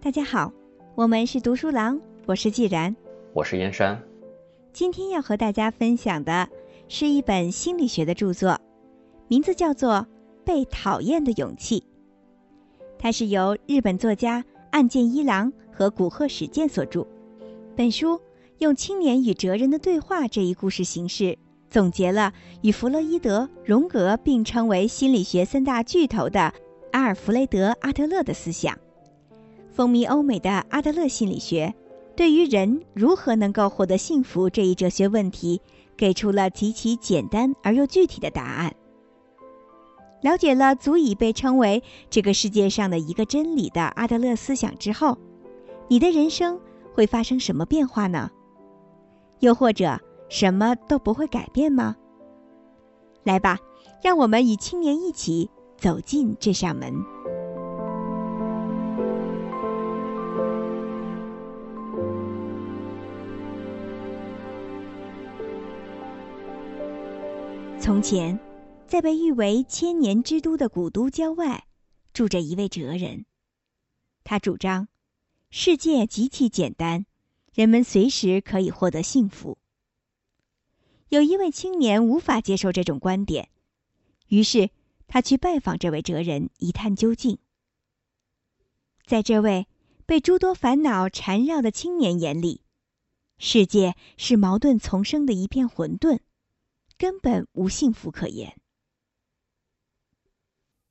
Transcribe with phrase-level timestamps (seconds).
[0.00, 0.52] 大家好，
[0.94, 2.94] 我们是读书郎，我是既然，
[3.32, 4.00] 我是燕山。
[4.72, 6.48] 今天要和大家分享的
[6.88, 8.60] 是一本心理学的著作，
[9.28, 9.92] 名字叫做
[10.44, 11.80] 《被讨厌的勇气》，
[12.98, 17.06] 它是由日本作家岸见一郎和古贺史健所著。
[17.74, 18.20] 本书
[18.58, 21.38] 用青年与哲人的对话这一故事形式，
[21.70, 26.54] 总结了与弗洛伊德、荣格并称为心理学三大巨头的
[26.92, 28.78] 阿尔弗雷德·阿德勒的思想。
[29.72, 31.74] 风靡欧美的阿德勒心理学，
[32.14, 35.60] 对于人如何能够获得幸福这一哲学问题，
[35.96, 38.72] 给出了极其简单而又具体的答案。
[40.22, 45.18] 了解了足以被称为这个世界上的一个真理的阿德勒思想之后，
[45.88, 46.60] 你的人生
[46.94, 48.30] 会发生什么变化呢？
[49.40, 51.96] 又或者什么都不会改变吗？
[53.24, 53.58] 来吧，
[54.02, 56.94] 让我们与青年一起走进这扇门。
[67.80, 68.38] 从前，
[68.86, 71.64] 在被誉为千年之都的古都郊外，
[72.14, 73.26] 住着一位哲人。
[74.22, 74.88] 他主张，
[75.50, 77.04] 世界极其简单，
[77.54, 79.58] 人们随时可以获得幸福。
[81.08, 83.48] 有一位青年无法接受这种观点，
[84.28, 84.70] 于是
[85.06, 87.38] 他去拜访这位哲人，一探究竟。
[89.06, 89.68] 在这位
[90.04, 92.62] 被诸多烦恼缠绕的青年眼里，
[93.38, 96.20] 世界是矛盾丛生的一片混沌。
[96.96, 98.56] 根本无幸福可言。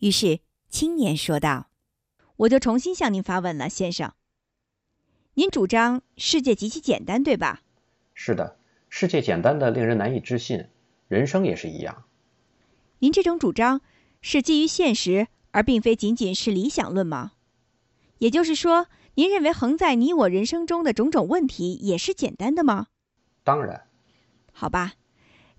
[0.00, 1.70] 于是青年说道
[2.36, 4.12] ：“我就重新向您发问了，先生。
[5.34, 7.62] 您主张世界极其简单，对吧
[8.14, 8.56] ？”“是的，
[8.88, 10.66] 世界简单的令人难以置信，
[11.08, 12.04] 人生也是一样。
[13.00, 13.80] ”“您这种主张
[14.22, 17.32] 是基于现实，而并非仅仅是理想论吗？
[18.18, 22.86] 也就是说，您认为横在你我人生中的种种问题也是简单的吗
[23.42, 23.82] ？”“当然。
[24.52, 24.94] ”“好吧。”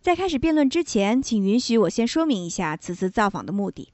[0.01, 3.91] 在开始辩论之前，请允许我先说明一下此次造访的目的。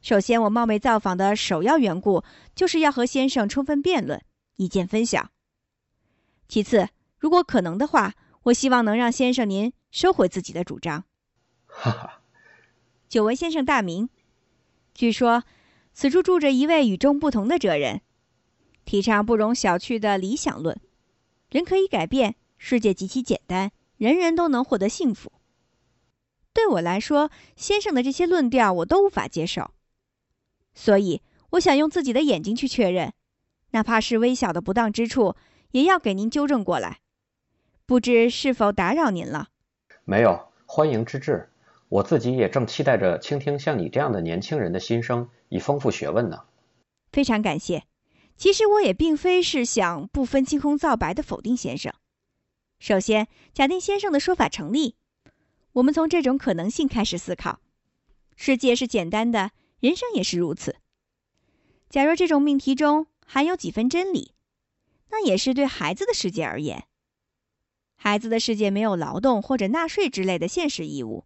[0.00, 2.22] 首先，我冒昧造访的首要缘故
[2.54, 4.22] 就是要和先生充分辩论，
[4.56, 5.30] 意见分享。
[6.48, 11.04] 其次，如果可能的话，我希望能让先生您收回自己的主张。
[11.66, 12.22] 哈哈，
[13.08, 14.08] 久闻先生大名，
[14.94, 15.44] 据说
[15.92, 18.02] 此处住着一位与众不同的哲人，
[18.84, 20.80] 提倡不容小觑的理想论：
[21.50, 23.72] 人可以改变，世界极其简单。
[23.96, 25.32] 人人都能获得幸福。
[26.52, 29.70] 对我来说，先生的这些论调我都无法接受，
[30.74, 33.14] 所以我想用自己的眼睛去确认，
[33.76, 35.36] 哪怕是微小的不当之处，
[35.72, 37.00] 也要给您纠正过来。
[37.84, 39.48] 不知是否打扰您了？
[40.06, 41.50] 没有，欢迎之至。
[41.90, 46.44] 我自己也正期待着倾听像你这样的年轻人的心声，以丰富学问呢。
[47.12, 47.84] 非常感谢。
[48.38, 51.92] 其实我也并非是想不分青红皂白的否定先生。
[52.78, 54.94] 首先，假定先生的说法成立，
[55.72, 57.60] 我们从这种可能性开始思考：
[58.36, 59.50] 世界是简单的，
[59.80, 60.76] 人生也是如此。
[61.90, 64.32] 假若这种命题中含有几分真理，
[65.10, 66.86] 那也是对孩子的世界而言。
[67.96, 71.24] 孩子的世界没有劳动或者纳税之类的现实义务，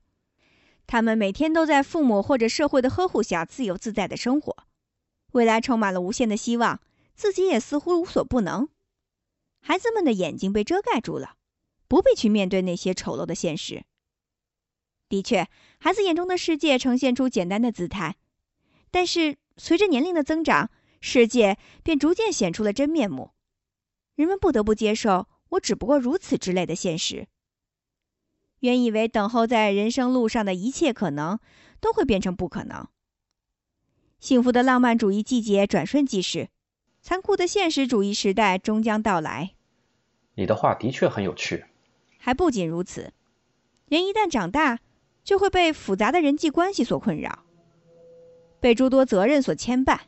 [0.86, 4.64] 他们每天都在父母或者社会的呵护下自由自在的生活，
[5.32, 6.80] 未来充满了无限的希望，
[7.14, 8.68] 自己也似乎无所不能。
[9.60, 11.36] 孩子们的眼睛被遮盖住了。
[11.90, 13.82] 不必去面对那些丑陋的现实。
[15.08, 15.48] 的确，
[15.80, 18.14] 孩子眼中的世界呈现出简单的姿态，
[18.92, 23.30] 但是随着年龄的增长，世界便逐渐显出了真面目。
[24.14, 27.26] 人们不得不接受“我只不过如此”之类的现实。
[28.60, 31.40] 原以为等候在人生路上的一切可能，
[31.80, 32.86] 都会变成不可能。
[34.18, 36.50] 幸福的浪漫主义季节转瞬即逝，
[37.00, 39.54] 残酷的现实主义时代终将到来。
[40.34, 41.64] 你的话的确很有趣。
[42.18, 43.14] 还不仅如此，
[43.86, 44.80] 人一旦长大，
[45.24, 47.46] 就会被复杂的人际关系所困扰，
[48.60, 49.98] 被诸多责任所牵绊。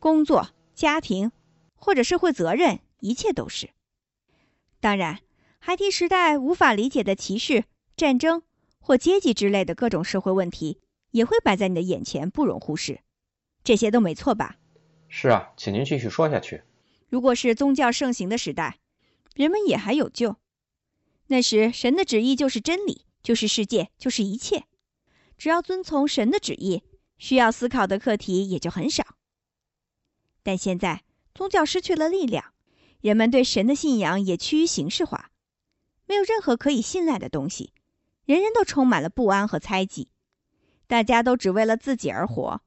[0.00, 1.30] 工作、家庭，
[1.74, 3.68] 或者社会责任，一切都是。
[4.80, 5.20] 当然，
[5.58, 7.64] 孩提时代无法理解的歧视、
[7.96, 8.42] 战争
[8.78, 10.80] 或阶级之类的各种社会问题，
[11.10, 13.00] 也会摆在你的眼前，不容忽视。
[13.62, 14.56] 这些都没错吧？
[15.06, 16.62] 是啊，请您继续说下去。
[17.10, 18.78] 如果是宗教盛行的时代，
[19.34, 20.36] 人们也还有救。
[21.26, 24.64] 那时，神的旨意就是真理，就是世界，就是一切。
[25.36, 26.82] 只要遵从神的旨意，
[27.18, 29.04] 需要思考的课题也就很少。
[30.42, 31.02] 但现在，
[31.34, 32.52] 宗教失去了力量，
[33.00, 35.30] 人们对神的信仰也趋于形式化，
[36.06, 37.72] 没有任何可以信赖的东西，
[38.24, 40.08] 人人都充满了不安和猜忌，
[40.86, 42.62] 大家都只为了自己而活，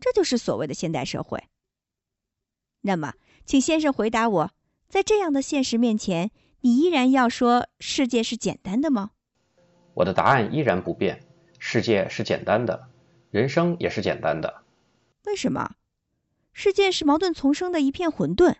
[0.00, 1.44] 这就是所谓的现代社会。
[2.82, 3.14] 那么，
[3.44, 4.50] 请先生回答我，
[4.88, 9.10] 在这样的现实面前，你依然要说世界是简单的吗？
[9.94, 11.24] 我的答案依然不变，
[11.58, 12.88] 世界是简单的，
[13.30, 14.64] 人生也是简单的。
[15.26, 15.76] 为什么？
[16.52, 18.56] 世界是矛盾丛生的一片混沌，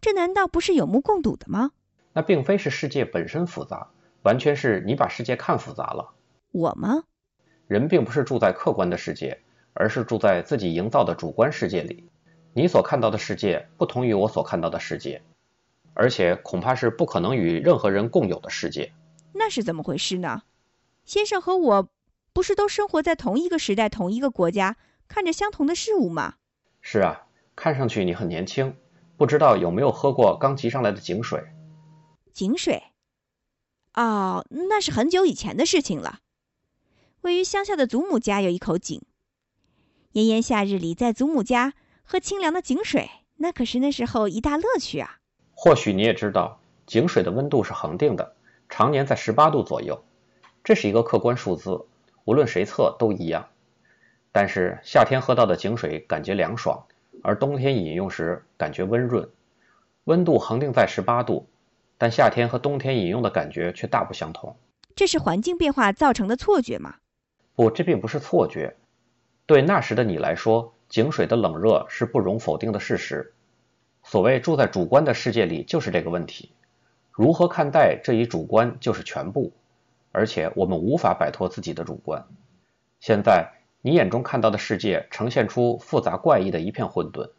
[0.00, 1.70] 这难道不是有目共睹的吗？
[2.12, 3.88] 那并非是世界本身复杂，
[4.22, 6.12] 完全是你把世界看复杂了。
[6.50, 7.04] 我吗？
[7.68, 9.40] 人并不是住在客观的世界，
[9.74, 12.10] 而是住在自己营造的主观世界里。
[12.52, 15.22] 你所看到的世界不同于我所看到的世界，
[15.94, 18.92] 而且恐怕是不可能与任何人共有的世界。
[19.32, 20.42] 那是怎么回事呢？
[21.04, 21.88] 先生和我
[22.32, 26.34] 不是都生活在同一个时代、同一个国家，看着相同的事物吗？
[26.92, 28.74] 是啊，看上去你很年轻，
[29.16, 31.44] 不知道有没有喝过刚集上来的井水？
[32.32, 32.82] 井水？
[33.94, 36.18] 哦，那是很久以前的事情了。
[37.20, 39.02] 位于乡下的祖母家有一口井，
[40.10, 45.20] 炎炎夏日里，在祖母家喝清凉的井水，那可是那时候一大乐趣啊。
[45.52, 48.34] 或许你也知道，井水的温度是恒定的，
[48.68, 50.02] 常年在十八度左右，
[50.64, 51.86] 这是一个客观数字，
[52.24, 53.49] 无论谁测都一样。
[54.32, 56.86] 但是夏天喝到的井水感觉凉爽，
[57.22, 59.28] 而冬天饮用时感觉温润。
[60.04, 61.48] 温度恒定在十八度，
[61.98, 64.56] 但夏天和冬天饮用的感觉却大不相同。
[64.94, 66.94] 这是环境变化造成的错觉吗？
[67.56, 68.76] 不，这并不是错觉。
[69.46, 73.32] 对那时的你来说，井水的冷热是不容否定的事实。
[74.04, 76.52] 所谓住在主观的世界里，就是这个问题。
[77.10, 79.52] 如何看待这一主观就是全部，
[80.12, 82.24] 而且我们无法摆脱自己的主观。
[83.00, 83.50] 现在。
[83.82, 87.30] 你眼中看到的世界呈现出复杂怪异的一片混沌，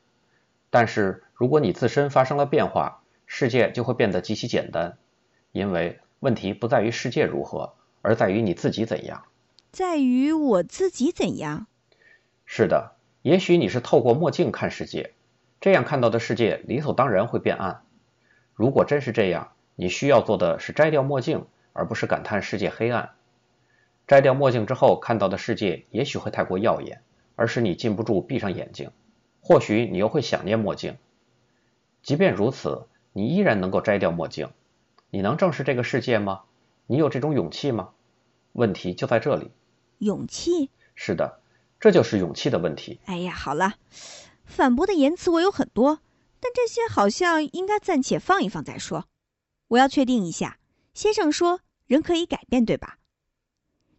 [0.70, 4.98] 但是如果你自身发生了变化，世界就会变得极其简单，
[5.52, 9.24] 因为问题不在于世界如何，而在于你自己怎样。
[9.72, 11.68] 在于我自己怎样？
[12.46, 15.14] 是的，也许你是透过墨镜看世界，
[15.62, 17.84] 这样看到的世界理所当然会变暗。
[18.54, 23.12] 如果真是这样，你需要做的是摘掉墨镜，而不是感叹世界黑暗。
[24.12, 27.02] 摘掉墨镜之后看到的世界也许会太过耀眼，
[27.38, 28.92] 而使你禁不住闭上眼睛。
[29.40, 30.98] 或许你又会想念墨镜。
[32.04, 34.50] 即便如此，你依然能够摘掉墨镜。
[35.12, 36.42] 你能正视这个世界吗？
[36.88, 37.92] 你有这种勇气吗？
[38.52, 39.50] 问题就在这里。
[40.00, 40.70] 勇气？
[40.94, 41.40] 是的，
[41.80, 43.00] 这就是勇气的问题。
[43.06, 43.76] 哎呀，好了，
[44.44, 46.00] 反驳的言辞我有很多，
[46.42, 49.06] 但这些好像应该暂且放一放再说。
[49.70, 50.58] 我要确定一下，
[50.94, 52.98] 先生说人可以改变，对吧？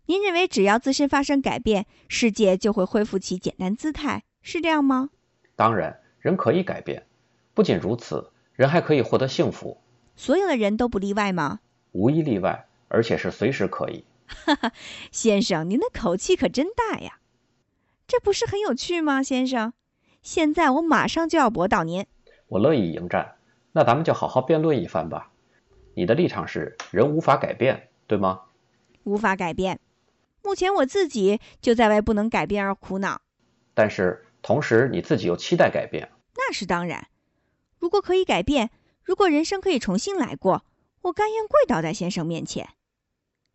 [0.07, 5.11] 您认为只要自身发生改变，世界就会恢复其简单姿态，是这样吗？
[5.55, 7.07] 当然，人可以改变。
[7.55, 9.79] 不仅如此，人还可以获得幸福。
[10.17, 11.61] 所有的人都不例外吗？
[11.93, 14.05] 无一例外，而且是随时可以。
[14.27, 14.73] 哈哈，
[15.11, 17.19] 先生，您的口气可真大呀！
[18.09, 19.73] 这不是很有趣吗，先生？
[20.21, 22.07] 现在我马上就要驳倒您。
[22.49, 23.37] 我乐意迎战。
[23.73, 25.31] 那咱们就好好辩论一番吧。
[25.95, 28.41] 你的立场是人无法改变，对吗？
[29.05, 29.81] 无法改变。
[30.43, 33.23] 目前我自己就在为不能改变而苦恼，
[33.75, 37.09] 但是同时你自己又期待改变，那是当然。
[37.79, 38.71] 如果可以改变，
[39.05, 40.65] 如果人生可以重新来过，
[41.03, 42.69] 我甘愿跪倒在先生面前。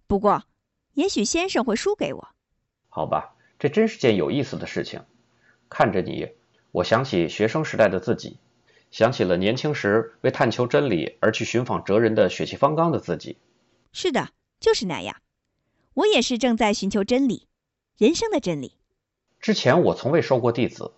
[0.07, 0.43] 不过，
[0.93, 2.29] 也许先生会输给我。
[2.89, 5.03] 好吧，这真是件有意思的事情。
[5.69, 6.29] 看着你，
[6.71, 8.39] 我想起学生时代的自己，
[8.91, 13.37] 想起了年轻时为探求真理而去寻访哲人的血气方刚的自己。
[13.91, 14.29] 是的，
[14.59, 15.15] 就是那样。
[15.97, 17.47] 我也是正在寻求真理，
[17.97, 18.73] 人生的真理。
[19.39, 20.91] 之前我从未收过弟子，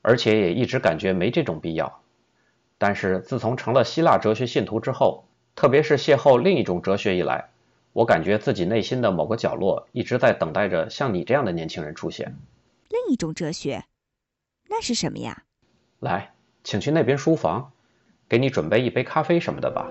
[0.00, 2.00] 而且也一直感觉没这种必要。
[2.78, 7.50] 但是自从成了希腊哲学信徒之后，特别是邂逅另一种哲学以来，
[7.92, 12.34] 我感觉自己内心的某个角落一直在等待着像你这样的年轻人出现。
[12.88, 13.84] 另一种哲学，
[14.70, 15.42] 那是什么呀？
[15.98, 16.32] 来，
[16.64, 17.70] 请去那边书房，
[18.26, 19.86] 给你准备一杯咖啡什么的吧。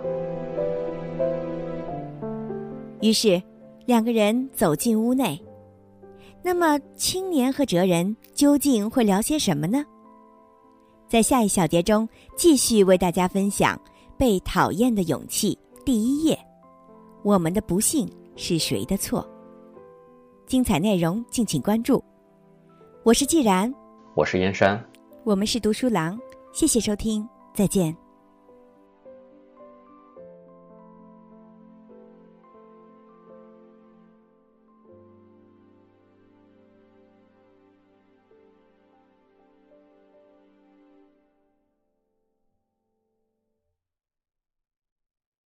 [3.00, 3.40] 于是。
[3.90, 5.44] 两个人走进屋内，
[6.44, 9.84] 那么青年和哲人究竟会聊些什么呢？
[11.08, 13.76] 在下一小节中，继续为大家分享
[14.16, 16.38] 《被讨厌的勇气》第一页。
[17.24, 19.28] 我们的不幸是谁的错？
[20.46, 22.00] 精彩内容敬请关注。
[23.02, 23.74] 我是既然，
[24.14, 24.80] 我是燕山，
[25.24, 26.16] 我们是读书郎。
[26.54, 28.09] 谢谢收听，再见。